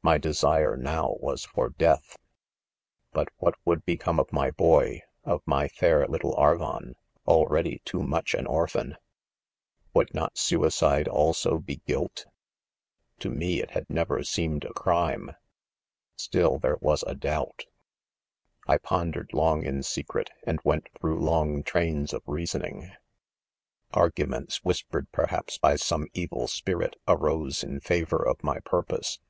£ 0.00 0.02
My 0.02 0.16
desire, 0.16 0.78
now, 0.78 1.16
was 1.20 1.44
for 1.44 1.68
death 1.68 2.16
5 3.12 3.12
but 3.12 3.28
what 3.36 3.54
would 3.66 3.84
become 3.84 4.18
of 4.18 4.32
my 4.32 4.50
boy, 4.50 5.02
of 5.24 5.42
my 5.44 5.68
fair 5.68 6.06
little 6.08 6.32
Ar 6.36 6.56
¥on, 6.56 6.94
already 7.26 7.82
too 7.84 8.02
much 8.02 8.32
an 8.32 8.46
orphan 8.46 8.92
1— 8.92 8.96
would 9.94 10.14
not 10.14 10.38
suicide 10.38 11.06
also, 11.06 11.58
be 11.58 11.82
guilt 11.86 12.24
1— 12.24 12.24
to 13.20 13.30
me 13.30 13.60
it 13.60 13.72
had 13.72 13.90
never 13.90 14.24
seemed 14.24 14.64
a 14.64 14.72
crime;— 14.72 15.32
still 16.16 16.58
there 16.58 16.78
was 16.80 17.02
a 17.06 17.14
doubt! 17.14 17.66
1 18.64 18.78
pondered 18.78 19.30
long 19.34 19.62
in 19.66 19.82
secret, 19.82 20.30
and 20.46 20.60
went 20.64 20.86
through 20.98 21.20
long 21.20 21.62
trains 21.62 22.14
of 22.14 22.22
reasoning. 22.24 22.90
Arguments, 23.92 24.64
whis 24.64 24.82
pered, 24.82 25.08
perhaps, 25.12 25.58
by 25.58 25.76
some 25.76 26.06
evil 26.14 26.48
spirit, 26.48 26.96
arose 27.06 27.62
in 27.62 27.80
favor 27.80 28.26
of 28.26 28.42
my 28.42 28.60
purpose. 28.60 29.20